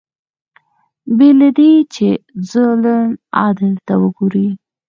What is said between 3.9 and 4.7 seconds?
وګوري